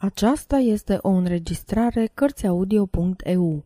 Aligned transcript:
Aceasta 0.00 0.56
este 0.56 0.98
o 1.02 1.08
înregistrare 1.08 2.10
Cărțiaudio.eu. 2.14 3.64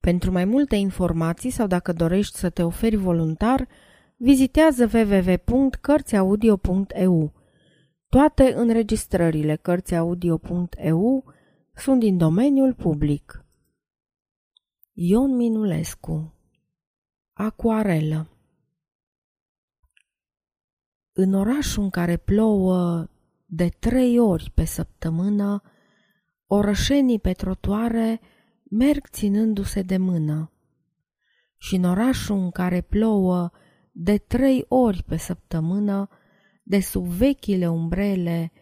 Pentru 0.00 0.32
mai 0.32 0.44
multe 0.44 0.76
informații 0.76 1.50
sau 1.50 1.66
dacă 1.66 1.92
dorești 1.92 2.36
să 2.36 2.50
te 2.50 2.62
oferi 2.62 2.96
voluntar, 2.96 3.68
vizitează 4.16 4.90
www.cărțiaudio.eu. 4.92 7.32
Toate 8.08 8.54
înregistrările 8.54 9.56
Cărțiaudio.eu 9.56 11.24
sunt 11.74 12.00
din 12.00 12.16
domeniul 12.16 12.74
public. 12.74 13.44
Ion 14.92 15.36
Minulescu 15.36 16.34
Acuarelă 17.32 18.28
În 21.12 21.34
orașul 21.34 21.82
în 21.82 21.90
care 21.90 22.16
plouă 22.16 23.08
de 23.54 23.68
trei 23.68 24.18
ori 24.18 24.50
pe 24.54 24.64
săptămână, 24.64 25.62
orășenii 26.46 27.20
pe 27.20 27.32
trotuare 27.32 28.20
merg 28.70 29.08
ținându-se 29.08 29.82
de 29.82 29.96
mână. 29.96 30.52
Și 31.56 31.74
în 31.74 31.84
orașul 31.84 32.36
în 32.36 32.50
care 32.50 32.80
plouă 32.80 33.50
de 33.92 34.18
trei 34.18 34.64
ori 34.68 35.02
pe 35.02 35.16
săptămână, 35.16 36.08
de 36.62 36.80
sub 36.80 37.06
vechile 37.06 37.68
umbrele 37.68 38.52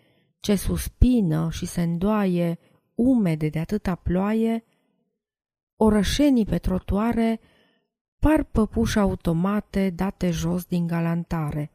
ce 0.41 0.55
suspină 0.55 1.49
și 1.51 1.67
se 1.67 1.83
îndoaie 1.83 2.59
umede 2.95 3.49
de 3.49 3.59
atâta 3.59 3.95
ploaie, 3.95 4.65
orășenii 5.77 6.45
pe 6.45 6.59
trotuare 6.59 7.41
par 8.19 8.43
păpuși 8.43 8.99
automate 8.99 9.91
date 9.91 10.31
jos 10.31 10.65
din 10.65 10.87
galantare 10.87 11.72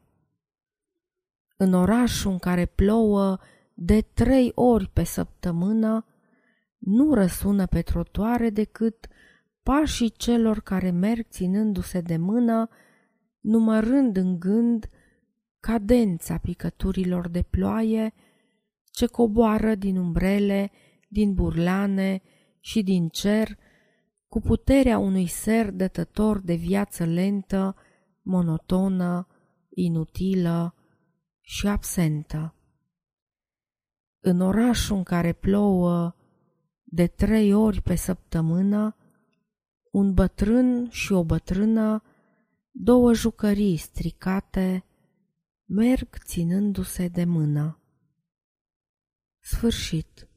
în 1.58 1.74
orașul 1.74 2.32
în 2.32 2.38
care 2.38 2.66
plouă 2.66 3.38
de 3.74 4.02
trei 4.14 4.52
ori 4.56 4.90
pe 4.94 5.04
săptămână, 5.04 6.06
nu 6.78 7.14
răsună 7.14 7.66
pe 7.66 7.82
trotuare 7.82 8.50
decât 8.50 9.08
pașii 9.64 10.10
celor 10.10 10.60
care 10.60 10.90
merg 10.92 11.26
ținându-se 11.30 12.02
de 12.02 12.18
mână, 12.18 12.70
numărând 13.40 14.18
în 14.18 14.40
gând 14.40 14.90
cadența 15.60 16.38
picăturilor 16.38 17.30
de 17.30 17.42
ploaie 17.42 18.14
ce 18.92 19.06
coboară 19.06 19.76
din 19.76 19.98
umbrele, 19.98 20.72
din 21.08 21.34
burlane 21.34 22.22
și 22.60 22.84
din 22.84 23.08
cer, 23.08 23.58
cu 24.28 24.40
puterea 24.40 24.98
unui 24.98 25.26
ser 25.26 25.72
dătător 25.72 26.40
de 26.40 26.54
viață 26.54 27.06
lentă, 27.06 27.76
monotonă, 28.22 29.28
inutilă, 29.70 30.77
și 31.50 31.68
absentă. 31.68 32.56
În 34.20 34.42
orașul 34.42 34.96
în 34.96 35.04
care 35.04 35.34
plouă 35.34 36.16
de 36.84 37.08
trei 37.08 37.54
ori 37.54 37.82
pe 37.82 37.96
săptămână, 37.96 38.96
un 39.92 40.14
bătrân 40.14 40.90
și 40.90 41.12
o 41.14 41.24
bătrână, 41.24 42.04
două 42.72 43.14
jucării 43.14 43.78
stricate, 43.78 44.86
merg 45.66 46.18
ținându-se 46.18 47.08
de 47.08 47.24
mână. 47.24 47.80
Sfârșit. 49.40 50.28